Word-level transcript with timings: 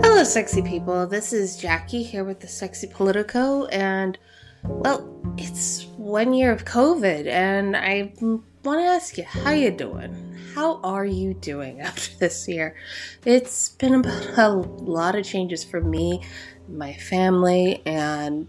Hello, 0.00 0.22
sexy 0.22 0.62
people. 0.62 1.08
This 1.08 1.32
is 1.32 1.56
Jackie 1.56 2.04
here 2.04 2.22
with 2.22 2.38
the 2.38 2.46
Sexy 2.46 2.86
Politico, 2.86 3.66
and 3.66 4.16
well, 4.62 5.08
it's 5.36 5.86
one 5.96 6.32
year 6.32 6.52
of 6.52 6.64
COVID, 6.64 7.26
and 7.26 7.76
I 7.76 8.12
want 8.20 8.80
to 8.80 8.84
ask 8.84 9.18
you, 9.18 9.24
how 9.24 9.50
you 9.50 9.72
doing? 9.72 10.38
How 10.54 10.80
are 10.82 11.04
you 11.04 11.34
doing 11.34 11.80
after 11.82 12.16
this 12.18 12.46
year? 12.46 12.76
It's 13.24 13.70
been 13.70 13.94
about 13.94 14.38
a 14.38 14.48
lot 14.48 15.16
of 15.16 15.24
changes 15.24 15.64
for 15.64 15.80
me, 15.80 16.22
my 16.68 16.92
family, 16.92 17.82
and 17.84 18.46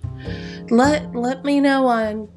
let 0.70 1.16
let 1.16 1.44
me 1.44 1.60
know 1.60 1.88
on 1.88 2.30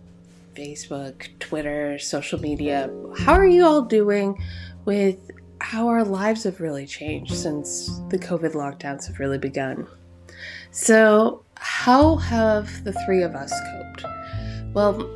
Facebook, 0.55 1.29
Twitter, 1.39 1.99
social 1.99 2.41
media. 2.41 2.91
How 3.19 3.35
are 3.35 3.47
you 3.47 3.67
all 3.67 3.83
doing 3.83 4.43
with 4.87 5.19
how 5.63 5.89
our 5.89 6.05
lives 6.05 6.45
have 6.45 6.61
really 6.61 6.87
changed 6.87 7.35
since 7.35 8.01
the 8.09 8.19
COVID 8.19 8.53
lockdowns 8.53 9.07
have 9.07 9.19
really 9.19 9.39
begun? 9.39 9.87
So, 10.71 11.45
how 11.57 12.17
have 12.17 12.85
the 12.85 12.93
three 13.05 13.23
of 13.23 13.35
us 13.35 13.53
coped? 13.71 14.05
Well, 14.75 15.09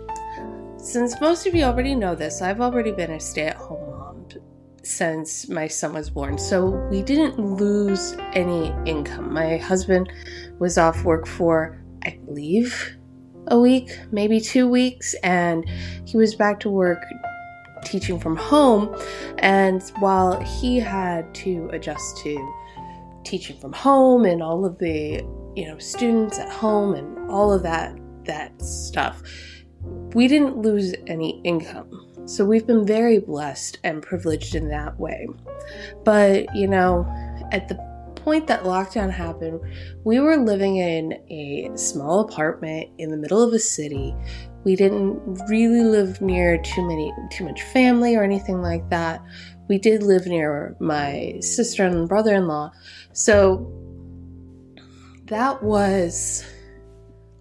since 0.78 1.20
most 1.20 1.46
of 1.46 1.54
you 1.54 1.64
already 1.64 1.94
know 1.94 2.14
this, 2.14 2.42
I've 2.42 2.60
already 2.60 2.92
been 2.92 3.10
a 3.10 3.20
stay 3.20 3.46
at 3.48 3.56
home 3.56 3.90
mom 3.90 4.28
since 4.82 5.48
my 5.48 5.66
son 5.66 5.94
was 5.94 6.10
born. 6.10 6.38
So 6.38 6.66
we 6.90 7.02
didn't 7.02 7.38
lose 7.38 8.16
any 8.34 8.72
income. 8.88 9.32
My 9.32 9.56
husband 9.56 10.12
was 10.60 10.78
off 10.78 11.02
work 11.02 11.26
for, 11.26 11.82
I 12.04 12.20
believe, 12.24 12.96
a 13.48 13.58
week, 13.58 13.98
maybe 14.12 14.40
two 14.40 14.68
weeks, 14.68 15.14
and 15.24 15.68
he 16.04 16.16
was 16.16 16.36
back 16.36 16.60
to 16.60 16.70
work 16.70 17.02
teaching 17.86 18.20
from 18.20 18.36
home. 18.36 18.94
And 19.38 19.82
while 20.00 20.40
he 20.40 20.78
had 20.78 21.34
to 21.36 21.70
adjust 21.72 22.18
to 22.18 22.54
teaching 23.26 23.58
from 23.58 23.72
home 23.72 24.24
and 24.24 24.42
all 24.42 24.64
of 24.64 24.78
the 24.78 25.20
you 25.56 25.66
know 25.66 25.76
students 25.78 26.38
at 26.38 26.48
home 26.48 26.94
and 26.94 27.30
all 27.30 27.52
of 27.52 27.62
that 27.62 27.96
that 28.24 28.52
stuff 28.62 29.20
we 30.14 30.28
didn't 30.28 30.58
lose 30.58 30.94
any 31.08 31.40
income 31.42 31.90
so 32.26 32.44
we've 32.44 32.66
been 32.66 32.86
very 32.86 33.18
blessed 33.18 33.78
and 33.82 34.00
privileged 34.00 34.54
in 34.54 34.68
that 34.68 34.96
way 35.00 35.26
but 36.04 36.46
you 36.54 36.68
know 36.68 37.04
at 37.50 37.68
the 37.68 37.74
point 38.14 38.46
that 38.46 38.62
lockdown 38.62 39.10
happened 39.10 39.60
we 40.04 40.20
were 40.20 40.36
living 40.36 40.76
in 40.76 41.12
a 41.28 41.70
small 41.76 42.20
apartment 42.20 42.88
in 42.98 43.10
the 43.10 43.16
middle 43.16 43.42
of 43.42 43.52
a 43.52 43.58
city 43.58 44.14
we 44.66 44.74
didn't 44.74 45.22
really 45.48 45.84
live 45.84 46.20
near 46.20 46.58
too 46.58 46.84
many 46.84 47.12
too 47.30 47.44
much 47.44 47.62
family 47.62 48.16
or 48.16 48.24
anything 48.24 48.60
like 48.60 48.90
that. 48.90 49.22
We 49.68 49.78
did 49.78 50.02
live 50.02 50.26
near 50.26 50.74
my 50.80 51.38
sister 51.40 51.86
and 51.86 52.08
brother-in-law. 52.08 52.72
So 53.12 53.72
that 55.26 55.62
was 55.62 56.44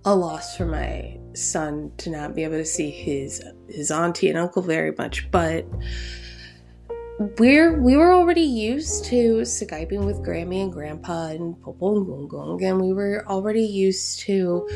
a 0.06 0.16
loss 0.16 0.56
for 0.56 0.68
my 0.68 1.18
son 1.34 1.92
to 1.98 2.12
not 2.12 2.36
be 2.36 2.44
able 2.44 2.58
to 2.58 2.66
see 2.66 2.92
his 2.92 3.44
his 3.70 3.90
auntie 3.90 4.30
and 4.30 4.38
uncle 4.38 4.62
very 4.62 4.94
much 4.96 5.30
but 5.31 5.66
we're 7.18 7.80
we 7.80 7.96
were 7.96 8.14
already 8.14 8.42
used 8.42 9.06
to 9.06 9.38
skyping 9.42 10.06
with 10.06 10.18
Grammy 10.18 10.64
and 10.64 10.74
Grandpa 10.74 11.28
and 11.28 11.60
Popo 11.62 11.96
and 11.96 12.30
Gung 12.30 12.62
and 12.62 12.82
we 12.82 12.92
were 12.92 13.26
already 13.28 13.64
used 13.64 14.20
to 14.22 14.68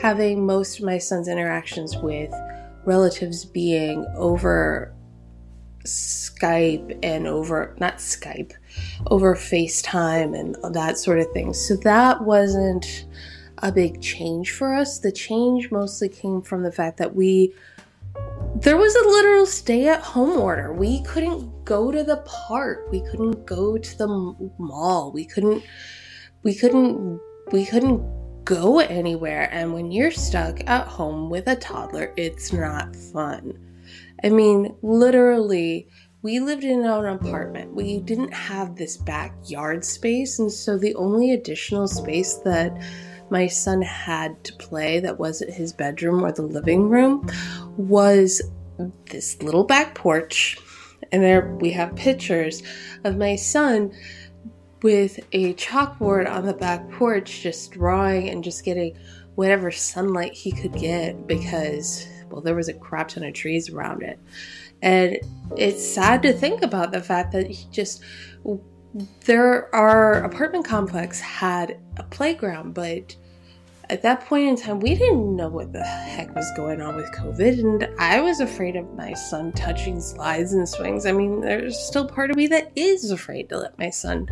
having 0.00 0.46
most 0.46 0.78
of 0.78 0.84
my 0.84 0.98
son's 0.98 1.26
interactions 1.26 1.96
with 1.96 2.32
relatives 2.84 3.44
being 3.44 4.06
over 4.16 4.94
Skype 5.84 6.96
and 7.02 7.26
over 7.26 7.74
not 7.80 7.96
Skype, 7.96 8.52
over 9.08 9.34
FaceTime 9.34 10.38
and 10.38 10.74
that 10.74 10.98
sort 10.98 11.18
of 11.18 11.26
thing. 11.32 11.52
So 11.52 11.74
that 11.76 12.22
wasn't 12.22 13.06
a 13.58 13.72
big 13.72 14.00
change 14.00 14.52
for 14.52 14.74
us. 14.74 15.00
The 15.00 15.10
change 15.10 15.72
mostly 15.72 16.08
came 16.08 16.42
from 16.42 16.62
the 16.62 16.70
fact 16.70 16.98
that 16.98 17.14
we 17.14 17.54
there 18.56 18.76
was 18.76 18.94
a 18.94 19.08
literal 19.08 19.46
stay 19.46 19.88
at 19.88 20.00
home 20.00 20.38
order. 20.38 20.72
We 20.72 21.02
couldn't 21.04 21.64
go 21.64 21.92
to 21.92 22.02
the 22.02 22.18
park. 22.26 22.90
We 22.90 23.00
couldn't 23.02 23.46
go 23.46 23.78
to 23.78 23.98
the 23.98 24.08
mall. 24.58 25.12
We 25.12 25.24
couldn't 25.24 25.62
we 26.42 26.54
couldn't 26.54 27.20
we 27.52 27.64
couldn't 27.66 28.44
go 28.44 28.80
anywhere. 28.80 29.48
And 29.52 29.74
when 29.74 29.92
you're 29.92 30.10
stuck 30.10 30.60
at 30.68 30.86
home 30.86 31.30
with 31.30 31.46
a 31.46 31.56
toddler, 31.56 32.12
it's 32.16 32.52
not 32.52 32.96
fun. 32.96 33.58
I 34.24 34.30
mean, 34.30 34.74
literally, 34.82 35.88
we 36.22 36.40
lived 36.40 36.64
in 36.64 36.84
an 36.84 37.04
apartment. 37.06 37.74
We 37.74 38.00
didn't 38.00 38.32
have 38.32 38.74
this 38.74 38.96
backyard 38.96 39.84
space, 39.84 40.38
and 40.38 40.50
so 40.50 40.76
the 40.76 40.94
only 40.96 41.32
additional 41.32 41.86
space 41.86 42.34
that 42.44 42.76
my 43.30 43.46
son 43.46 43.82
had 43.82 44.42
to 44.44 44.52
play 44.54 45.00
that 45.00 45.18
wasn't 45.18 45.52
his 45.52 45.72
bedroom 45.72 46.24
or 46.24 46.32
the 46.32 46.42
living 46.42 46.88
room 46.88 47.28
was 47.76 48.42
this 49.06 49.42
little 49.42 49.64
back 49.64 49.94
porch. 49.94 50.58
And 51.10 51.22
there 51.22 51.54
we 51.60 51.70
have 51.72 51.94
pictures 51.96 52.62
of 53.04 53.16
my 53.16 53.36
son 53.36 53.92
with 54.82 55.18
a 55.32 55.54
chalkboard 55.54 56.30
on 56.30 56.46
the 56.46 56.52
back 56.52 56.88
porch, 56.90 57.42
just 57.42 57.72
drawing 57.72 58.28
and 58.28 58.44
just 58.44 58.64
getting 58.64 58.96
whatever 59.34 59.70
sunlight 59.70 60.32
he 60.32 60.52
could 60.52 60.74
get 60.74 61.26
because 61.26 62.06
well, 62.30 62.40
there 62.40 62.54
was 62.54 62.68
a 62.68 62.74
crap 62.74 63.08
ton 63.08 63.24
of 63.24 63.34
trees 63.34 63.70
around 63.70 64.02
it. 64.02 64.18
And 64.82 65.18
it's 65.56 65.84
sad 65.84 66.22
to 66.22 66.32
think 66.32 66.62
about 66.62 66.92
the 66.92 67.00
fact 67.00 67.32
that 67.32 67.48
he 67.48 67.66
just 67.70 68.02
there 69.24 69.74
our 69.74 70.24
apartment 70.24 70.64
complex 70.64 71.20
had 71.20 71.78
a 71.96 72.02
playground, 72.04 72.74
but 72.74 73.16
at 73.90 74.02
that 74.02 74.26
point 74.26 74.46
in 74.48 74.56
time, 74.56 74.80
we 74.80 74.94
didn't 74.94 75.34
know 75.34 75.48
what 75.48 75.72
the 75.72 75.82
heck 75.82 76.34
was 76.34 76.50
going 76.56 76.82
on 76.82 76.96
with 76.96 77.10
COVID, 77.12 77.58
and 77.60 77.88
I 77.98 78.20
was 78.20 78.40
afraid 78.40 78.76
of 78.76 78.92
my 78.94 79.14
son 79.14 79.52
touching 79.52 80.00
slides 80.00 80.52
and 80.52 80.68
swings. 80.68 81.06
I 81.06 81.12
mean, 81.12 81.40
there's 81.40 81.78
still 81.78 82.06
part 82.06 82.30
of 82.30 82.36
me 82.36 82.46
that 82.48 82.70
is 82.76 83.10
afraid 83.10 83.48
to 83.48 83.58
let 83.58 83.78
my 83.78 83.88
son 83.90 84.26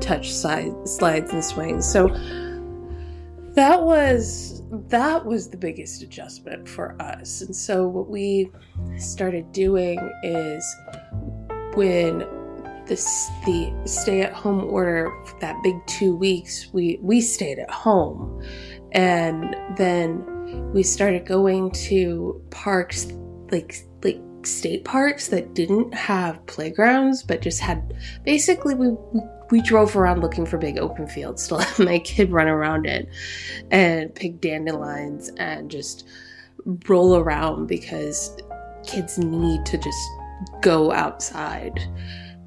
touch 0.00 0.32
slides 0.32 1.32
and 1.32 1.44
swings. 1.44 1.88
So 1.88 2.08
that 3.54 3.82
was 3.82 4.62
that 4.88 5.24
was 5.24 5.48
the 5.48 5.56
biggest 5.56 6.02
adjustment 6.02 6.68
for 6.68 7.00
us. 7.00 7.40
And 7.40 7.54
so 7.54 7.86
what 7.86 8.08
we 8.08 8.50
started 8.98 9.50
doing 9.52 9.98
is 10.22 10.76
when 11.74 12.26
this 12.88 13.30
the 13.44 13.72
stay 13.84 14.22
at 14.22 14.32
home 14.32 14.64
order 14.64 15.12
that 15.40 15.56
big 15.62 15.74
2 15.86 16.14
weeks 16.14 16.68
we 16.72 16.98
we 17.02 17.20
stayed 17.20 17.58
at 17.58 17.70
home 17.70 18.42
and 18.92 19.56
then 19.76 20.24
we 20.72 20.82
started 20.82 21.26
going 21.26 21.70
to 21.70 22.40
parks 22.50 23.08
like 23.50 23.76
like 24.02 24.20
state 24.44 24.84
parks 24.84 25.28
that 25.28 25.54
didn't 25.54 25.92
have 25.92 26.44
playgrounds 26.46 27.22
but 27.22 27.42
just 27.42 27.60
had 27.60 27.94
basically 28.24 28.74
we, 28.74 28.96
we 29.50 29.60
drove 29.60 29.96
around 29.96 30.20
looking 30.20 30.46
for 30.46 30.56
big 30.56 30.78
open 30.78 31.06
fields 31.06 31.48
to 31.48 31.54
let 31.56 31.78
my 31.78 31.98
kid 31.98 32.30
run 32.30 32.48
around 32.48 32.86
it 32.86 33.08
and 33.70 34.14
pick 34.14 34.40
dandelions 34.40 35.28
and 35.36 35.70
just 35.70 36.06
roll 36.86 37.16
around 37.16 37.66
because 37.66 38.36
kids 38.84 39.18
need 39.18 39.64
to 39.66 39.78
just 39.78 40.08
go 40.60 40.92
outside. 40.92 41.80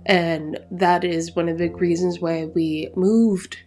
And 0.06 0.60
that 0.72 1.04
is 1.04 1.36
one 1.36 1.50
of 1.50 1.58
the 1.58 1.68
big 1.68 1.80
reasons 1.80 2.20
why 2.20 2.46
we 2.46 2.90
moved 2.96 3.58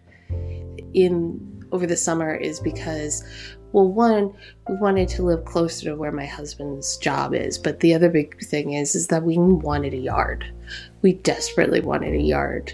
in 0.92 1.66
over 1.72 1.86
the 1.86 1.96
summer 1.96 2.34
is 2.34 2.60
because 2.60 3.24
well 3.72 3.88
one 3.88 4.32
we 4.68 4.76
wanted 4.76 5.08
to 5.08 5.24
live 5.24 5.44
closer 5.44 5.86
to 5.86 5.96
where 5.96 6.12
my 6.12 6.24
husband's 6.24 6.96
job 6.98 7.34
is 7.34 7.58
but 7.58 7.80
the 7.80 7.92
other 7.92 8.08
big 8.08 8.38
thing 8.44 8.74
is 8.74 8.94
is 8.94 9.08
that 9.08 9.24
we 9.24 9.36
wanted 9.36 9.92
a 9.92 9.98
yard 9.98 10.44
we 11.02 11.14
desperately 11.14 11.80
wanted 11.80 12.14
a 12.14 12.22
yard 12.22 12.72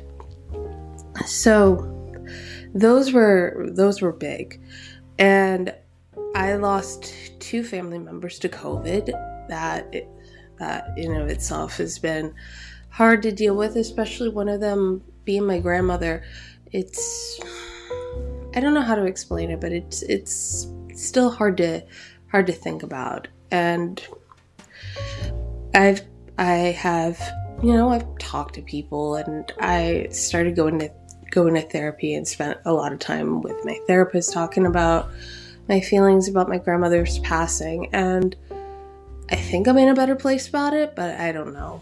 so 1.24 2.00
those 2.74 3.12
were 3.12 3.68
those 3.70 4.00
were 4.00 4.12
big. 4.12 4.60
And 5.18 5.74
I 6.34 6.54
lost 6.54 7.12
two 7.40 7.64
family 7.64 7.98
members 7.98 8.38
to 8.40 8.48
COVID. 8.48 9.06
That 9.48 9.94
that 10.58 10.92
in 10.96 11.14
of 11.16 11.28
itself 11.28 11.78
has 11.78 11.98
been 11.98 12.34
hard 12.90 13.22
to 13.22 13.32
deal 13.32 13.54
with, 13.54 13.76
especially 13.76 14.28
one 14.28 14.48
of 14.48 14.60
them 14.60 15.02
being 15.24 15.46
my 15.46 15.58
grandmother. 15.58 16.22
It's 16.72 17.40
I 18.54 18.60
don't 18.60 18.74
know 18.74 18.82
how 18.82 18.94
to 18.94 19.04
explain 19.04 19.50
it, 19.50 19.60
but 19.60 19.72
it's 19.72 20.02
it's 20.02 20.66
still 20.94 21.30
hard 21.30 21.56
to 21.58 21.82
hard 22.30 22.46
to 22.46 22.52
think 22.52 22.82
about. 22.82 23.28
And 23.50 24.04
I've 25.74 26.02
I 26.38 26.76
have 26.78 27.20
you 27.62 27.72
know 27.72 27.90
I've 27.90 28.18
talked 28.18 28.54
to 28.54 28.62
people 28.62 29.16
and 29.16 29.52
I 29.60 30.08
started 30.10 30.56
going 30.56 30.78
to 30.80 30.90
going 31.30 31.54
to 31.54 31.62
therapy 31.62 32.14
and 32.14 32.26
spent 32.26 32.58
a 32.64 32.72
lot 32.72 32.92
of 32.92 32.98
time 32.98 33.40
with 33.40 33.64
my 33.64 33.78
therapist 33.86 34.32
talking 34.32 34.66
about 34.66 35.10
my 35.68 35.80
feelings 35.80 36.28
about 36.28 36.48
my 36.48 36.58
grandmother's 36.58 37.20
passing. 37.20 37.88
And 37.94 38.34
I 39.30 39.36
think 39.36 39.68
I'm 39.68 39.78
in 39.78 39.88
a 39.88 39.94
better 39.94 40.16
place 40.16 40.48
about 40.48 40.74
it, 40.74 40.96
but 40.96 41.20
I 41.20 41.30
don't 41.30 41.54
know. 41.54 41.80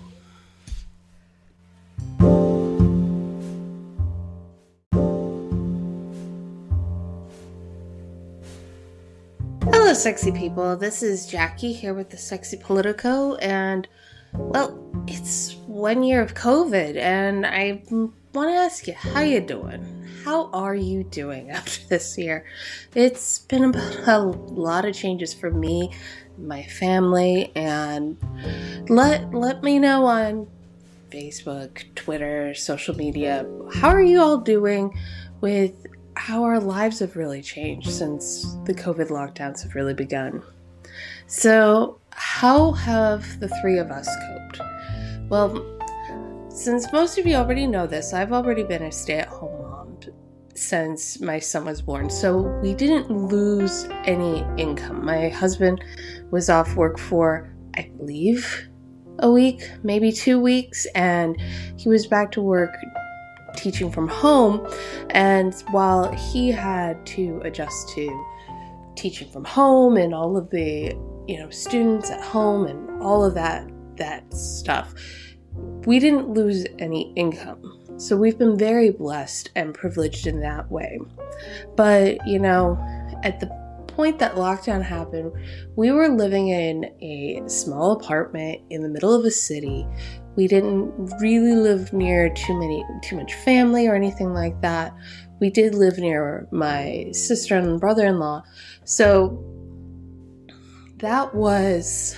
Sexy 9.98 10.30
people. 10.30 10.76
This 10.76 11.02
is 11.02 11.26
Jackie 11.26 11.72
here 11.72 11.92
with 11.92 12.10
the 12.10 12.16
Sexy 12.16 12.56
Politico, 12.56 13.34
and 13.34 13.88
well, 14.32 14.78
it's 15.08 15.56
one 15.66 16.04
year 16.04 16.22
of 16.22 16.34
COVID, 16.34 16.94
and 16.94 17.44
I 17.44 17.82
want 17.90 18.48
to 18.50 18.54
ask 18.54 18.86
you, 18.86 18.94
how 18.94 19.22
you 19.22 19.40
doing? 19.40 20.06
How 20.24 20.50
are 20.52 20.76
you 20.76 21.02
doing 21.02 21.50
after 21.50 21.84
this 21.88 22.16
year? 22.16 22.46
It's 22.94 23.40
been 23.40 23.64
about 23.64 24.06
a 24.06 24.18
lot 24.20 24.84
of 24.84 24.94
changes 24.94 25.34
for 25.34 25.50
me, 25.50 25.92
my 26.38 26.62
family, 26.62 27.50
and 27.56 28.16
let 28.88 29.34
let 29.34 29.64
me 29.64 29.80
know 29.80 30.06
on 30.06 30.46
Facebook, 31.10 31.92
Twitter, 31.96 32.54
social 32.54 32.94
media. 32.94 33.44
How 33.74 33.88
are 33.88 34.02
you 34.02 34.20
all 34.20 34.38
doing 34.38 34.96
with 35.40 35.87
how 36.18 36.42
our 36.42 36.58
lives 36.58 36.98
have 36.98 37.16
really 37.16 37.40
changed 37.40 37.90
since 37.90 38.56
the 38.64 38.74
COVID 38.74 39.08
lockdowns 39.08 39.62
have 39.62 39.74
really 39.74 39.94
begun. 39.94 40.42
So, 41.26 42.00
how 42.10 42.72
have 42.72 43.38
the 43.38 43.48
three 43.60 43.78
of 43.78 43.90
us 43.90 44.08
coped? 44.26 44.60
Well, 45.28 45.64
since 46.50 46.92
most 46.92 47.18
of 47.18 47.26
you 47.26 47.36
already 47.36 47.66
know 47.66 47.86
this, 47.86 48.12
I've 48.12 48.32
already 48.32 48.64
been 48.64 48.82
a 48.82 48.92
stay 48.92 49.18
at 49.18 49.28
home 49.28 49.62
mom 49.62 49.98
since 50.54 51.20
my 51.20 51.38
son 51.38 51.66
was 51.66 51.80
born. 51.80 52.10
So, 52.10 52.38
we 52.62 52.74
didn't 52.74 53.10
lose 53.10 53.86
any 54.04 54.44
income. 54.60 55.04
My 55.04 55.28
husband 55.28 55.84
was 56.32 56.50
off 56.50 56.74
work 56.74 56.98
for, 56.98 57.54
I 57.76 57.92
believe, 57.96 58.68
a 59.20 59.30
week, 59.30 59.70
maybe 59.84 60.10
two 60.10 60.40
weeks, 60.40 60.84
and 60.94 61.40
he 61.76 61.88
was 61.88 62.06
back 62.06 62.32
to 62.32 62.42
work 62.42 62.74
teaching 63.58 63.90
from 63.90 64.08
home. 64.08 64.66
And 65.10 65.54
while 65.70 66.12
he 66.12 66.50
had 66.50 67.04
to 67.06 67.40
adjust 67.44 67.90
to 67.90 68.26
teaching 68.96 69.30
from 69.30 69.44
home 69.44 69.96
and 69.96 70.14
all 70.14 70.36
of 70.36 70.50
the, 70.50 70.94
you 71.26 71.38
know, 71.38 71.50
students 71.50 72.10
at 72.10 72.22
home 72.22 72.66
and 72.66 73.02
all 73.02 73.24
of 73.24 73.34
that 73.34 73.68
that 73.96 74.32
stuff, 74.32 74.94
we 75.86 75.98
didn't 75.98 76.30
lose 76.30 76.64
any 76.78 77.12
income. 77.16 77.74
So 77.96 78.16
we've 78.16 78.38
been 78.38 78.56
very 78.56 78.90
blessed 78.90 79.50
and 79.56 79.74
privileged 79.74 80.28
in 80.28 80.40
that 80.40 80.70
way. 80.70 81.00
But, 81.76 82.24
you 82.26 82.38
know, 82.38 82.78
at 83.24 83.40
the 83.40 83.48
point 83.88 84.20
that 84.20 84.36
lockdown 84.36 84.80
happened, 84.80 85.32
we 85.74 85.90
were 85.90 86.08
living 86.08 86.48
in 86.48 86.84
a 87.00 87.42
small 87.48 87.92
apartment 87.92 88.62
in 88.70 88.82
the 88.82 88.88
middle 88.88 89.12
of 89.12 89.24
a 89.24 89.30
city 89.32 89.84
we 90.38 90.46
didn't 90.46 90.94
really 91.20 91.56
live 91.56 91.92
near 91.92 92.30
too 92.30 92.56
many 92.56 92.84
too 93.02 93.16
much 93.16 93.34
family 93.34 93.88
or 93.88 93.96
anything 93.96 94.32
like 94.32 94.60
that. 94.62 94.94
We 95.40 95.50
did 95.50 95.74
live 95.74 95.98
near 95.98 96.46
my 96.52 97.08
sister 97.10 97.56
and 97.56 97.80
brother-in-law. 97.80 98.44
So 98.84 99.44
that 100.98 101.34
was 101.34 102.16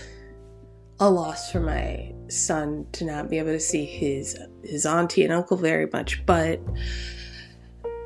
a 0.99 1.09
loss 1.09 1.51
for 1.51 1.61
my 1.61 2.13
son 2.29 2.87
to 2.93 3.07
not 3.07 3.31
be 3.31 3.39
able 3.39 3.53
to 3.53 3.61
see 3.61 3.87
his 3.87 4.39
his 4.65 4.85
auntie 4.85 5.25
and 5.25 5.33
uncle 5.33 5.57
very 5.57 5.89
much, 5.91 6.27
but 6.27 6.61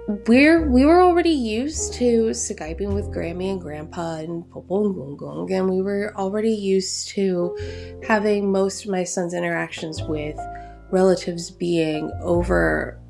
we're 0.07 0.69
we 0.69 0.85
were 0.85 1.01
already 1.01 1.31
used 1.31 1.95
to 1.95 2.27
skyping 2.31 2.93
with 2.93 3.07
Grammy 3.07 3.51
and 3.51 3.61
Grandpa 3.61 4.17
and 4.17 4.49
Popo 4.51 4.85
and 4.85 5.19
Gung 5.19 5.51
and 5.51 5.71
we 5.71 5.81
were 5.81 6.15
already 6.17 6.53
used 6.53 7.09
to 7.11 7.57
having 8.07 8.53
most 8.53 8.85
of 8.85 8.91
my 8.91 9.05
son's 9.05 9.33
interactions 9.33 10.03
with 10.03 10.39
relatives 10.91 11.51
being 11.51 12.13
over 12.21 13.01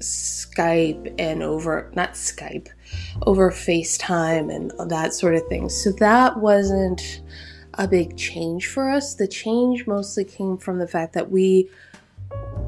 Skype 0.00 1.12
and 1.18 1.42
over 1.42 1.90
not 1.94 2.12
Skype, 2.12 2.68
over 3.22 3.50
FaceTime 3.50 4.54
and 4.54 4.90
that 4.90 5.14
sort 5.14 5.34
of 5.34 5.46
thing. 5.48 5.68
So 5.68 5.90
that 5.92 6.38
wasn't 6.38 7.22
a 7.74 7.88
big 7.88 8.16
change 8.16 8.68
for 8.68 8.88
us. 8.88 9.14
The 9.14 9.26
change 9.26 9.86
mostly 9.88 10.24
came 10.24 10.58
from 10.58 10.78
the 10.78 10.86
fact 10.86 11.12
that 11.14 11.30
we 11.30 11.68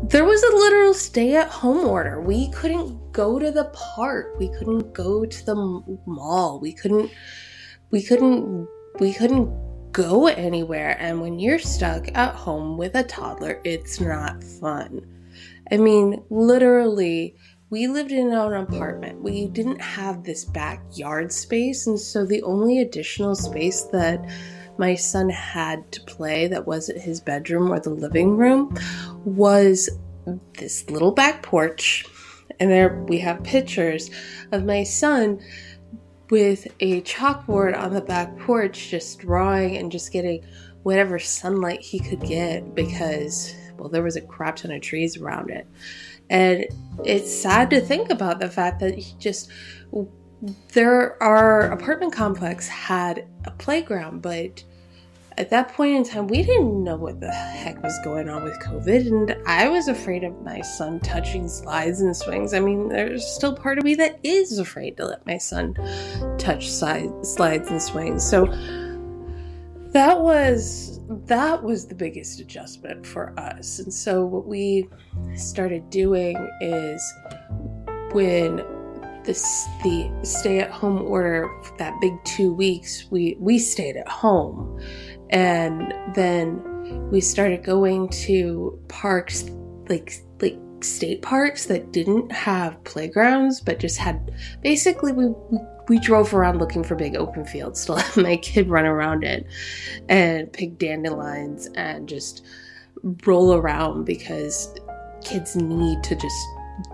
there 0.03 0.25
was 0.25 0.43
a 0.43 0.57
literal 0.57 0.95
stay 0.95 1.37
at 1.37 1.49
home 1.49 1.87
order. 1.87 2.21
We 2.21 2.51
couldn't 2.53 3.13
go 3.13 3.39
to 3.39 3.51
the 3.51 3.65
park. 3.73 4.39
We 4.39 4.49
couldn't 4.51 4.93
go 4.93 5.25
to 5.25 5.47
the 5.47 5.55
mall. 6.07 6.61
We 6.61 6.73
couldn't 6.73 7.11
we 7.91 8.03
couldn't 8.03 8.69
we 9.01 9.13
couldn't 9.13 9.93
go 9.93 10.27
anywhere. 10.27 10.97
And 11.01 11.21
when 11.21 11.39
you're 11.39 11.59
stuck 11.59 12.09
at 12.17 12.35
home 12.35 12.77
with 12.77 12.95
a 12.95 13.03
toddler, 13.03 13.61
it's 13.65 14.01
not 14.01 14.45
fun. 14.45 15.07
I 15.73 15.79
mean, 15.79 16.23
literally, 16.31 17.35
we 17.71 17.89
lived 17.89 18.13
in 18.13 18.33
an 18.33 18.53
apartment. 18.53 19.23
We 19.23 19.49
didn't 19.49 19.81
have 19.81 20.23
this 20.23 20.45
backyard 20.45 21.33
space, 21.33 21.87
and 21.87 21.99
so 21.99 22.25
the 22.25 22.43
only 22.43 22.81
additional 22.81 23.35
space 23.35 23.83
that 23.93 24.25
my 24.79 24.95
son 24.95 25.29
had 25.29 25.91
to 25.93 26.01
play 26.03 26.47
that 26.49 26.67
wasn't 26.67 27.01
his 27.01 27.21
bedroom 27.21 27.73
or 27.73 27.81
the 27.81 27.91
living 27.91 28.37
room 28.37 28.77
was 29.25 29.89
this 30.55 30.89
little 30.91 31.13
back 31.13 31.43
porch. 31.43 32.05
And 32.59 32.71
there 32.71 33.03
we 33.09 33.19
have 33.19 33.43
pictures 33.43 34.11
of 34.53 34.65
my 34.65 34.83
son 34.83 35.41
with 36.31 36.67
a 36.81 37.03
chalkboard 37.03 37.79
on 37.79 37.93
the 37.93 38.01
back 38.01 38.37
porch, 38.39 38.91
just 38.91 39.21
drawing 39.21 39.77
and 39.77 39.93
just 39.93 40.13
getting 40.13 40.45
whatever 40.83 41.19
sunlight 41.19 41.81
he 41.81 41.99
could 41.99 42.21
get 42.21 42.75
because, 42.75 43.55
well, 43.77 43.89
there 43.89 44.03
was 44.03 44.17
a 44.17 44.21
crap 44.21 44.57
ton 44.57 44.71
of 44.71 44.81
trees 44.81 45.17
around 45.17 45.51
it. 45.51 45.67
And 46.31 46.67
it's 47.05 47.33
sad 47.33 47.71
to 47.71 47.81
think 47.81 48.11
about 48.11 48.41
the 48.41 48.49
fact 48.49 48.81
that 48.81 48.97
he 48.97 49.15
just 49.19 49.51
there 50.73 51.21
our 51.23 51.63
apartment 51.73 52.13
complex 52.13 52.69
had 52.69 53.27
a 53.45 53.51
playground, 53.53 54.23
but 54.23 54.63
at 55.39 55.51
that 55.51 55.75
point 55.75 55.95
in 55.95 56.05
time, 56.05 56.29
we 56.29 56.43
didn't 56.43 56.83
know 56.83 56.97
what 56.97 57.21
the 57.21 57.31
heck 57.31 57.83
was 57.83 57.99
going 58.03 58.29
on 58.29 58.43
with 58.43 58.59
COVID, 58.61 59.07
and 59.07 59.37
I 59.47 59.69
was 59.69 59.89
afraid 59.89 60.25
of 60.25 60.41
my 60.43 60.63
son 60.63 60.99
touching 61.01 61.47
slides 61.47 62.01
and 62.01 62.17
swings. 62.17 62.55
I 62.55 62.61
mean, 62.61 62.89
there's 62.89 63.27
still 63.27 63.55
part 63.55 63.77
of 63.79 63.85
me 63.85 63.95
that 63.97 64.19
is 64.23 64.59
afraid 64.59 64.97
to 64.97 65.07
let 65.07 65.27
my 65.27 65.37
son 65.37 65.75
touch 66.39 66.71
slides 66.71 67.71
and 67.71 67.83
swings. 67.83 68.27
So 68.27 68.47
that 69.93 70.21
was 70.21 71.01
that 71.27 71.63
was 71.63 71.87
the 71.87 71.95
biggest 71.95 72.41
adjustment 72.41 73.07
for 73.07 73.39
us. 73.39 73.79
And 73.79 73.93
so 73.93 74.25
what 74.25 74.47
we 74.47 74.89
started 75.35 75.89
doing 75.91 76.37
is 76.61 77.15
when 78.13 78.65
this 79.27 79.67
the 79.83 80.11
stay 80.23 80.61
at 80.61 80.71
home 80.71 81.03
order 81.03 81.51
that 81.79 81.95
big 82.01 82.13
2 82.25 82.53
weeks 82.53 83.07
we 83.11 83.37
we 83.39 83.59
stayed 83.59 83.97
at 83.97 84.09
home 84.09 84.81
and 85.31 85.93
then 86.15 86.63
we 87.11 87.21
started 87.21 87.65
going 87.65 88.09
to 88.09 88.79
parks 88.89 89.51
like 89.89 90.15
like 90.41 90.59
state 90.81 91.23
parks 91.23 91.67
that 91.67 91.93
didn't 91.93 92.31
have 92.31 92.83
playgrounds 92.85 93.61
but 93.61 93.79
just 93.79 93.99
had 93.99 94.33
basically 94.63 95.13
we, 95.13 95.27
we 95.51 95.59
we 95.89 95.99
drove 96.01 96.35
around 96.35 96.59
looking 96.59 96.83
for 96.83 96.95
big 96.97 97.17
open 97.17 97.45
fields 97.45 97.85
to 97.85 97.93
let 97.95 98.17
my 98.17 98.37
kid 98.37 98.69
run 98.69 98.85
around 98.85 99.25
it 99.25 99.47
and 100.09 100.53
pick 100.53 100.79
dandelions 100.79 101.69
and 101.75 102.09
just 102.09 102.45
roll 103.25 103.55
around 103.55 104.05
because 104.05 104.75
kids 105.23 105.57
need 105.57 106.03
to 106.03 106.15
just 106.15 106.47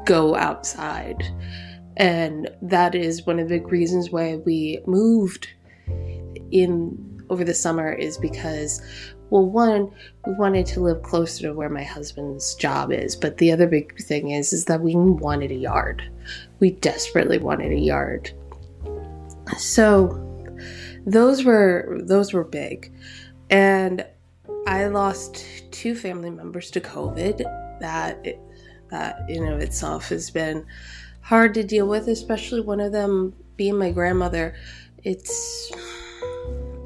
go 0.05 0.35
outside. 0.35 1.23
And 1.97 2.49
that 2.63 2.95
is 2.95 3.27
one 3.27 3.39
of 3.39 3.49
the 3.49 3.59
big 3.59 3.71
reasons 3.71 4.11
why 4.11 4.37
we 4.37 4.81
moved 4.87 5.49
in 6.51 7.13
over 7.31 7.45
the 7.45 7.55
summer 7.55 7.93
is 7.93 8.19
because 8.19 8.83
well 9.31 9.47
one 9.47 9.91
we 10.27 10.35
wanted 10.35 10.67
to 10.67 10.81
live 10.81 11.03
closer 11.03 11.49
to 11.49 11.55
where 11.55 11.71
my 11.71 11.83
husband's 11.83 12.55
job 12.55 12.93
is. 12.93 13.17
But 13.17 13.39
the 13.39 13.53
other 13.53 13.67
big 13.67 13.99
thing 14.03 14.31
is 14.31 14.53
is 14.53 14.67
that 14.67 14.81
we 14.81 14.95
wanted 14.95 15.51
a 15.51 15.57
yard. 15.57 16.09
We 16.61 16.73
desperately 16.73 17.39
wanted 17.39 17.73
a 17.73 17.81
yard. 17.81 18.31
So 19.59 20.19
those 21.07 21.45
were 21.45 22.01
those 22.03 22.33
were 22.33 22.45
big. 22.45 22.93
And 23.51 24.05
i 24.67 24.87
lost 24.87 25.45
two 25.73 25.95
family 25.95 26.31
members 26.31 26.71
to 26.71 26.81
covid. 26.81 27.39
That 27.81 28.27
that 28.91 29.29
in 29.29 29.47
of 29.47 29.61
itself 29.61 30.11
has 30.11 30.31
been 30.31 30.67
hard 31.23 31.55
to 31.55 31.63
deal 31.63 31.87
with 31.87 32.09
especially 32.09 32.61
one 32.61 32.81
of 32.81 32.93
them 32.93 33.33
being 33.57 33.79
my 33.79 33.91
grandmother 33.91 34.55
it's 35.05 35.73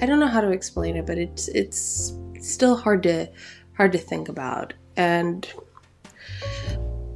I 0.01 0.05
don't 0.05 0.21
know 0.21 0.27
how 0.27 0.41
to 0.41 0.51
explain 0.51 0.97
it, 0.97 1.07
but 1.07 1.19
it's 1.19 1.49
it's 1.49 2.13
still 2.41 2.77
hard 2.77 3.03
to 3.05 3.29
hard 3.77 3.93
to 3.93 3.99
think 3.99 4.29
about. 4.29 4.75
And 4.97 5.51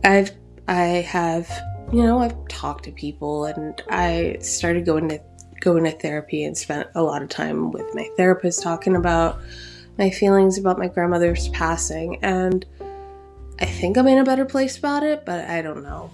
I've 0.04 0.32
I 0.66 1.04
have 1.08 1.50
you 1.92 2.02
know 2.02 2.20
I've 2.20 2.48
talked 2.48 2.84
to 2.84 2.92
people 2.92 3.44
and 3.44 3.82
I 3.90 4.38
started 4.40 4.86
going 4.86 5.08
to 5.10 5.20
going 5.60 5.84
to 5.84 5.90
therapy 5.90 6.44
and 6.44 6.56
spent 6.56 6.88
a 6.94 7.02
lot 7.02 7.22
of 7.22 7.28
time 7.28 7.70
with 7.70 7.94
my 7.94 8.08
therapist 8.16 8.62
talking 8.62 8.96
about 8.96 9.38
my 9.98 10.08
feelings 10.08 10.56
about 10.56 10.78
my 10.78 10.88
grandmother's 10.88 11.48
passing 11.48 12.18
and 12.22 12.64
I 13.60 13.66
think 13.66 13.98
I'm 13.98 14.06
in 14.06 14.16
a 14.16 14.24
better 14.24 14.46
place 14.46 14.78
about 14.78 15.02
it, 15.02 15.26
but 15.26 15.44
I 15.44 15.60
don't 15.60 15.82
know. 15.82 16.10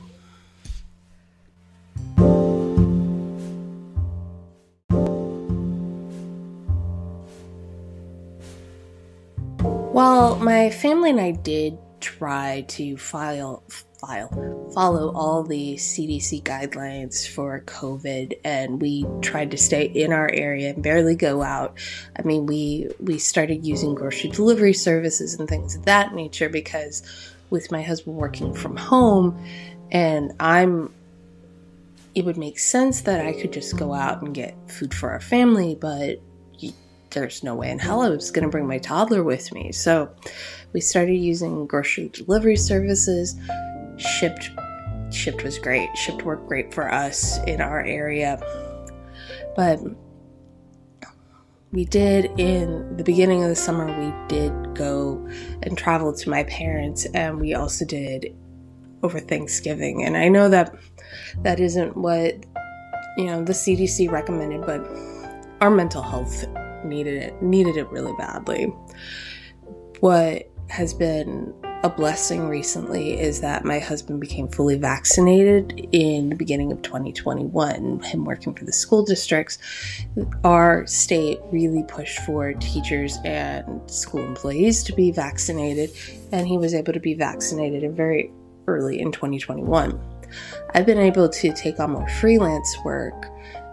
Well, 9.97 10.37
my 10.37 10.69
family 10.69 11.09
and 11.09 11.19
I 11.19 11.31
did 11.31 11.79
try 12.01 12.67
to 12.69 12.99
file 12.99 13.63
file 13.99 14.29
follow 14.75 15.11
all 15.15 15.43
the 15.43 15.77
CDC 15.77 16.43
guidelines 16.43 17.27
for 17.27 17.63
COVID 17.63 18.39
and 18.45 18.79
we 18.83 19.07
tried 19.23 19.53
to 19.53 19.57
stay 19.57 19.85
in 19.85 20.13
our 20.13 20.31
area 20.31 20.75
and 20.75 20.83
barely 20.83 21.15
go 21.15 21.43
out. 21.43 21.79
I 22.15 22.21
mean, 22.25 22.45
we 22.45 22.91
we 23.01 23.17
started 23.17 23.65
using 23.65 23.95
grocery 23.95 24.29
delivery 24.29 24.75
services 24.75 25.41
and 25.41 25.49
things 25.49 25.77
of 25.77 25.87
that 25.87 26.15
nature 26.15 26.51
because 26.51 27.03
with 27.49 27.73
my 27.73 27.81
husband 27.81 28.17
working 28.17 28.53
from 28.53 28.77
home 28.77 29.43
and 29.91 30.35
I'm 30.39 30.93
it 32.15 32.27
would 32.27 32.37
make 32.37 32.59
sense 32.59 33.01
that 33.01 33.25
I 33.25 33.33
could 33.33 33.51
just 33.51 33.79
go 33.79 33.95
out 33.95 34.21
and 34.21 34.35
get 34.35 34.57
food 34.71 34.93
for 34.93 35.11
our 35.13 35.21
family, 35.21 35.75
but 35.75 36.21
there's 37.17 37.43
no 37.43 37.55
way 37.55 37.71
in 37.71 37.79
hell 37.79 38.03
I 38.03 38.11
was 38.11 38.31
going 38.31 38.43
to 38.43 38.51
bring 38.51 38.67
my 38.67 38.77
toddler 38.77 39.25
with 39.25 39.51
me. 39.53 39.73
So 39.73 40.15
we 40.75 40.83
started 40.83 41.15
using 41.15 41.67
grocery 41.67 42.11
delivery 42.11 42.57
services. 42.57 43.35
Shipped 43.97 44.51
Shipt 45.09 45.43
was 45.43 45.59
great. 45.59 45.89
Shipt 45.97 46.23
worked 46.25 46.47
great 46.47 46.75
for 46.75 46.93
us 46.93 47.39
in 47.45 47.63
our 47.63 47.83
area. 47.83 48.39
But 49.57 49.81
we 51.73 51.87
did 51.87 52.27
in 52.39 52.99
the 52.99 53.05
beginning 53.05 53.43
of 53.43 53.49
the 53.49 53.57
summer 53.57 53.87
we 53.99 54.13
did 54.29 54.75
go 54.75 55.27
and 55.63 55.77
travel 55.77 56.13
to 56.13 56.29
my 56.29 56.45
parents 56.45 57.07
and 57.07 57.41
we 57.41 57.55
also 57.55 57.87
did 57.87 58.37
over 59.03 59.21
Thanksgiving. 59.21 60.05
And 60.05 60.19
I 60.19 60.29
know 60.29 60.51
that 60.51 60.75
that 61.43 61.61
isn't 61.61 61.97
what 61.97 62.45
you 63.17 63.25
know 63.25 63.43
the 63.43 63.55
CDC 63.55 64.11
recommended, 64.11 64.67
but 64.67 64.87
our 65.63 65.71
mental 65.71 66.03
health 66.03 66.45
needed 66.89 67.23
it 67.23 67.43
needed 67.43 67.77
it 67.77 67.89
really 67.91 68.15
badly. 68.19 68.65
What 70.01 70.51
has 70.69 70.93
been 70.95 71.55
a 71.83 71.89
blessing 71.89 72.49
recently 72.49 73.21
is 73.21 73.41
that 73.41 73.65
my 73.65 73.79
husband 73.79 74.21
became 74.21 74.49
fully 74.49 74.77
vaccinated 74.77 75.89
in 75.93 76.31
the 76.31 76.35
beginning 76.35 76.73
of 76.73 76.83
2021. 76.83 78.01
Him 78.01 78.25
working 78.25 78.55
for 78.55 78.65
the 78.65 78.73
school 78.73 79.05
districts, 79.05 79.59
our 80.43 80.87
state 80.87 81.39
really 81.53 81.85
pushed 81.87 82.19
for 82.21 82.55
teachers 82.55 83.19
and 83.25 83.89
school 83.91 84.25
employees 84.25 84.83
to 84.85 84.93
be 84.95 85.11
vaccinated, 85.11 85.91
and 86.33 86.49
he 86.49 86.59
was 86.59 86.75
able 86.75 86.93
to 86.93 87.01
be 87.01 87.15
vaccinated 87.15 87.93
very 87.95 88.33
early 88.67 89.01
in 89.01 89.13
2021. 89.13 90.01
I've 90.75 90.87
been 90.87 90.99
able 90.99 91.29
to 91.29 91.53
take 91.53 91.79
on 91.79 91.93
more 91.93 92.09
freelance 92.09 92.77
work. 92.85 93.27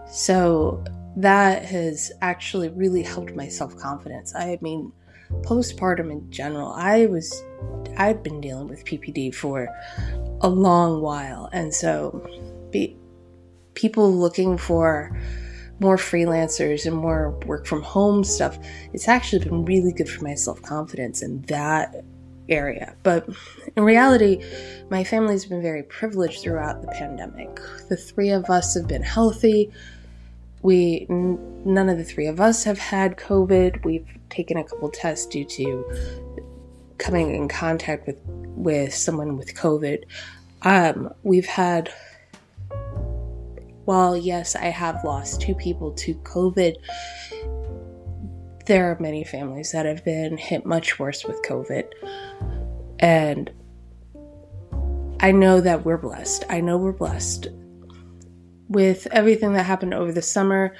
So 0.08 0.84
that 1.16 1.64
has 1.64 2.12
actually 2.20 2.68
really 2.70 3.02
helped 3.02 3.34
my 3.34 3.48
self 3.48 3.76
confidence. 3.76 4.34
I 4.34 4.58
mean, 4.60 4.92
postpartum 5.42 6.10
in 6.10 6.30
general, 6.30 6.72
I 6.72 7.06
was, 7.06 7.44
I've 7.96 8.22
been 8.22 8.40
dealing 8.40 8.68
with 8.68 8.84
PPD 8.84 9.34
for 9.34 9.68
a 10.40 10.48
long 10.48 11.00
while. 11.00 11.48
And 11.52 11.72
so 11.72 12.26
be, 12.70 12.96
people 13.74 14.12
looking 14.12 14.58
for 14.58 15.18
more 15.80 15.96
freelancers 15.96 16.86
and 16.86 16.96
more 16.96 17.30
work 17.46 17.66
from 17.66 17.82
home 17.82 18.24
stuff, 18.24 18.58
it's 18.92 19.08
actually 19.08 19.44
been 19.44 19.64
really 19.64 19.92
good 19.92 20.08
for 20.08 20.24
my 20.24 20.34
self 20.34 20.62
confidence. 20.62 21.22
in 21.22 21.42
that 21.42 22.04
area. 22.48 22.94
But 23.02 23.26
in 23.76 23.84
reality, 23.84 24.44
my 24.90 25.02
family's 25.04 25.46
been 25.46 25.62
very 25.62 25.82
privileged 25.82 26.42
throughout 26.42 26.82
the 26.82 26.88
pandemic. 26.88 27.58
The 27.88 27.96
three 27.96 28.30
of 28.30 28.50
us 28.50 28.74
have 28.74 28.86
been 28.86 29.02
healthy. 29.02 29.72
We 30.64 31.06
n- 31.10 31.38
none 31.66 31.90
of 31.90 31.98
the 31.98 32.04
three 32.04 32.26
of 32.26 32.40
us 32.40 32.64
have 32.64 32.78
had 32.78 33.18
COVID. 33.18 33.84
We've 33.84 34.08
taken 34.30 34.56
a 34.56 34.64
couple 34.64 34.88
tests 34.88 35.26
due 35.26 35.44
to 35.44 35.84
coming 36.96 37.34
in 37.34 37.48
contact 37.48 38.06
with 38.06 38.18
with 38.26 38.94
someone 38.94 39.36
with 39.36 39.54
COVID. 39.54 40.04
Um, 40.62 41.12
we've 41.22 41.46
had 41.46 41.92
while 43.84 44.16
yes, 44.16 44.56
I 44.56 44.70
have 44.70 45.04
lost 45.04 45.42
two 45.42 45.54
people 45.54 45.92
to 45.92 46.14
COVID, 46.14 46.76
there 48.64 48.90
are 48.90 48.96
many 48.98 49.22
families 49.22 49.72
that 49.72 49.84
have 49.84 50.02
been 50.02 50.38
hit 50.38 50.64
much 50.64 50.98
worse 50.98 51.26
with 51.26 51.42
COVID. 51.42 51.84
And 53.00 53.50
I 55.20 55.30
know 55.32 55.60
that 55.60 55.84
we're 55.84 55.98
blessed. 55.98 56.46
I 56.48 56.62
know 56.62 56.78
we're 56.78 56.92
blessed. 56.92 57.48
With 58.68 59.06
everything 59.10 59.52
that 59.54 59.64
happened 59.64 59.94
over 59.94 60.12
the 60.12 60.22
summer, 60.22 60.74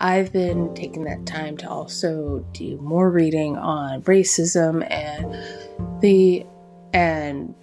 I've 0.00 0.32
been 0.32 0.74
taking 0.74 1.04
that 1.04 1.26
time 1.26 1.56
to 1.58 1.68
also 1.68 2.46
do 2.52 2.76
more 2.78 3.10
reading 3.10 3.56
on 3.56 4.02
racism 4.02 4.86
and 4.90 6.02
the 6.02 6.46
and 6.92 7.54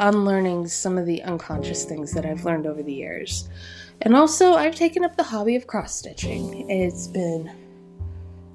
unlearning 0.00 0.68
some 0.68 0.96
of 0.96 1.06
the 1.06 1.22
unconscious 1.22 1.84
things 1.84 2.12
that 2.12 2.24
I've 2.24 2.44
learned 2.44 2.66
over 2.66 2.82
the 2.82 2.94
years. 2.94 3.48
And 4.02 4.14
also, 4.14 4.54
I've 4.54 4.76
taken 4.76 5.04
up 5.04 5.16
the 5.16 5.24
hobby 5.24 5.56
of 5.56 5.66
cross 5.66 5.94
stitching. 5.94 6.70
It's 6.70 7.08
been 7.08 7.50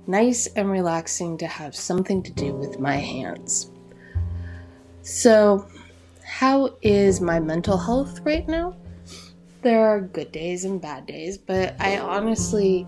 nice 0.07 0.47
and 0.47 0.69
relaxing 0.71 1.37
to 1.39 1.47
have 1.47 1.75
something 1.75 2.23
to 2.23 2.31
do 2.31 2.53
with 2.53 2.79
my 2.79 2.95
hands. 2.95 3.69
So, 5.01 5.67
how 6.25 6.77
is 6.81 7.19
my 7.19 7.41
mental 7.41 7.77
health 7.77 8.21
right 8.21 8.47
now? 8.47 8.75
There 9.63 9.87
are 9.87 10.01
good 10.01 10.31
days 10.33 10.65
and 10.65 10.81
bad 10.81 11.05
days, 11.05 11.37
but 11.37 11.75
I 11.79 11.97
honestly, 11.97 12.85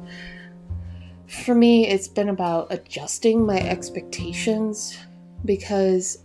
for 1.27 1.55
me, 1.55 1.87
it's 1.87 2.09
been 2.09 2.27
about 2.27 2.67
adjusting 2.69 3.45
my 3.45 3.59
expectations 3.59 4.97
because 5.45 6.19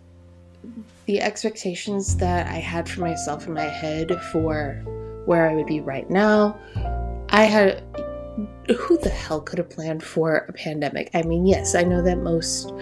the 1.06 1.20
expectations 1.20 2.16
that 2.16 2.48
I 2.48 2.58
had 2.58 2.88
for 2.88 3.00
myself 3.00 3.46
in 3.46 3.54
my 3.54 3.62
head 3.62 4.20
for 4.32 4.82
where 5.24 5.48
I 5.48 5.54
would 5.54 5.66
be 5.66 5.80
right 5.80 6.10
now, 6.10 6.58
I 7.28 7.44
had 7.44 7.84
who 8.76 8.98
the 8.98 9.08
hell 9.08 9.40
could 9.40 9.58
have 9.58 9.70
planned 9.70 10.02
for 10.02 10.38
a 10.48 10.52
pandemic? 10.52 11.10
I 11.14 11.22
mean, 11.22 11.46
yes, 11.46 11.74
I 11.74 11.82
know 11.82 12.02
that 12.02 12.18
most 12.18 12.72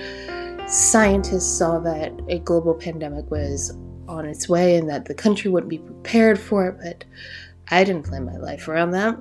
scientists 0.67 1.59
saw 1.59 1.79
that 1.81 2.13
a 2.29 2.39
global 2.41 2.75
pandemic 2.75 3.31
was 3.31 3.77
on 4.07 4.25
its 4.25 4.49
way 4.49 4.77
and 4.77 4.89
that 4.89 5.05
the 5.05 5.15
country 5.15 5.51
wouldn't 5.51 5.71
be 5.71 5.79
prepared 5.79 6.39
for 6.39 6.69
it, 6.69 6.77
but 6.83 7.05
I 7.71 7.85
didn't 7.85 8.07
plan 8.07 8.25
my 8.25 8.37
life 8.37 8.69
around 8.69 8.93
that. 8.93 9.17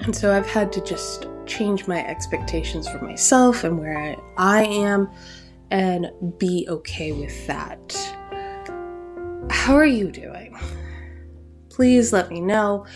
And 0.00 0.14
so 0.14 0.32
I've 0.32 0.46
had 0.46 0.72
to 0.72 0.84
just 0.84 1.26
change 1.46 1.86
my 1.86 2.04
expectations 2.06 2.88
for 2.88 3.02
myself 3.04 3.64
and 3.64 3.78
where 3.78 4.16
I 4.36 4.64
am 4.64 5.10
and 5.70 6.10
be 6.38 6.66
okay 6.68 7.12
with 7.12 7.46
that. 7.46 7.94
How 9.50 9.74
are 9.74 9.86
you 9.86 10.10
doing? 10.10 10.56
Please 11.70 12.12
let 12.12 12.30
me 12.30 12.40
know. 12.40 12.86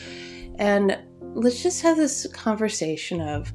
And 0.58 0.98
let's 1.34 1.62
just 1.62 1.82
have 1.82 1.96
this 1.96 2.26
conversation 2.32 3.20
of 3.20 3.52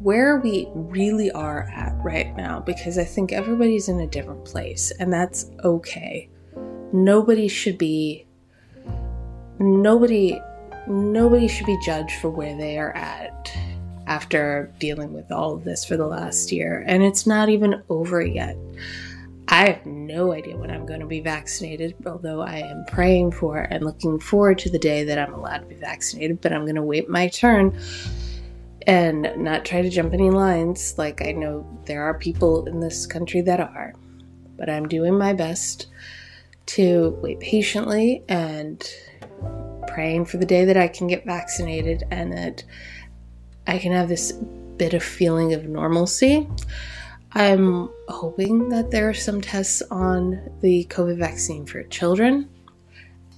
where 0.00 0.38
we 0.38 0.66
really 0.74 1.30
are 1.32 1.64
at 1.74 1.94
right 2.02 2.34
now 2.36 2.60
because 2.60 2.96
I 2.96 3.04
think 3.04 3.32
everybody's 3.32 3.88
in 3.88 4.00
a 4.00 4.06
different 4.06 4.44
place 4.44 4.90
and 4.98 5.12
that's 5.12 5.50
okay. 5.62 6.30
Nobody 6.92 7.48
should 7.48 7.76
be 7.76 8.26
nobody 9.60 10.40
nobody 10.86 11.46
should 11.46 11.66
be 11.66 11.78
judged 11.84 12.12
for 12.20 12.30
where 12.30 12.56
they 12.56 12.78
are 12.78 12.92
at 12.96 13.52
after 14.06 14.72
dealing 14.80 15.12
with 15.12 15.30
all 15.30 15.54
of 15.54 15.62
this 15.62 15.84
for 15.84 15.96
the 15.96 16.06
last 16.06 16.50
year 16.50 16.82
and 16.86 17.02
it's 17.02 17.26
not 17.26 17.48
even 17.48 17.82
over 17.88 18.20
yet. 18.22 18.56
I 19.52 19.68
have 19.68 19.84
no 19.84 20.32
idea 20.32 20.56
when 20.56 20.70
I'm 20.70 20.86
going 20.86 21.00
to 21.00 21.06
be 21.06 21.20
vaccinated, 21.20 21.96
although 22.06 22.40
I 22.40 22.58
am 22.58 22.84
praying 22.86 23.32
for 23.32 23.58
and 23.58 23.84
looking 23.84 24.20
forward 24.20 24.58
to 24.60 24.70
the 24.70 24.78
day 24.78 25.02
that 25.02 25.18
I'm 25.18 25.34
allowed 25.34 25.58
to 25.58 25.66
be 25.66 25.74
vaccinated. 25.74 26.40
But 26.40 26.52
I'm 26.52 26.62
going 26.62 26.76
to 26.76 26.82
wait 26.82 27.08
my 27.08 27.26
turn 27.26 27.76
and 28.86 29.28
not 29.36 29.64
try 29.64 29.82
to 29.82 29.90
jump 29.90 30.14
any 30.14 30.30
lines 30.30 30.94
like 30.98 31.20
I 31.20 31.32
know 31.32 31.66
there 31.86 32.04
are 32.04 32.14
people 32.14 32.64
in 32.66 32.78
this 32.78 33.06
country 33.06 33.40
that 33.40 33.58
are. 33.58 33.92
But 34.56 34.70
I'm 34.70 34.86
doing 34.86 35.18
my 35.18 35.32
best 35.32 35.88
to 36.66 37.18
wait 37.20 37.40
patiently 37.40 38.22
and 38.28 38.88
praying 39.92 40.24
for 40.26 40.36
the 40.36 40.46
day 40.46 40.64
that 40.64 40.76
I 40.76 40.88
can 40.88 41.06
get 41.06 41.24
vaccinated 41.24 42.04
and 42.10 42.32
that 42.32 42.64
I 43.66 43.78
can 43.78 43.92
have 43.92 44.08
this 44.08 44.32
bit 44.32 44.94
of 44.94 45.02
feeling 45.02 45.52
of 45.52 45.66
normalcy. 45.66 46.48
I'm 47.32 47.90
hoping 48.08 48.70
that 48.70 48.90
there 48.90 49.08
are 49.08 49.14
some 49.14 49.40
tests 49.40 49.82
on 49.90 50.50
the 50.62 50.84
COVID 50.86 51.18
vaccine 51.18 51.66
for 51.66 51.82
children. 51.84 52.48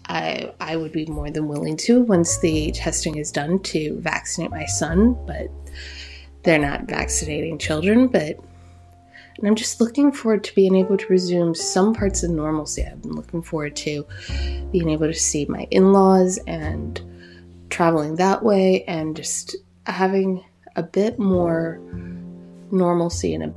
I, 0.09 0.53
I 0.61 0.77
would 0.77 0.93
be 0.93 1.07
more 1.07 1.31
than 1.31 1.49
willing 1.49 1.77
to 1.79 2.01
once 2.01 2.39
the 2.39 2.73
testing 2.73 3.17
is 3.17 3.31
done 3.31 3.61
to 3.65 4.01
vaccinate 4.01 4.51
my 4.51 4.67
son, 4.67 5.17
but 5.27 5.49
they're 6.43 6.59
not 6.59 6.89
vaccinating 6.89 7.59
children. 7.59 8.09
But 8.09 8.39
and 9.43 9.49
I'm 9.49 9.57
just 9.57 9.81
looking 9.81 10.13
forward 10.13 10.45
to 10.45 10.55
being 10.55 10.77
able 10.77 10.97
to 10.97 11.07
resume 11.09 11.53
some 11.53 11.95
parts 11.95 12.23
of 12.23 12.31
normalcy. 12.31 12.85
I've 12.85 13.03
been 13.03 13.17
looking 13.17 13.43
forward 13.43 13.75
to 13.75 14.07
being 14.71 14.89
able 14.89 15.09
to 15.09 15.15
see 15.15 15.47
my 15.47 15.67
in 15.73 15.93
laws 15.93 16.39
and 16.47 17.03
traveling 17.69 18.15
that 18.17 18.45
way 18.45 18.85
and 18.85 19.17
just 19.17 19.57
having 19.87 20.45
a 20.77 20.83
bit 20.85 21.19
more 21.19 21.81
normalcy 22.71 23.35
and 23.35 23.43
a 23.43 23.49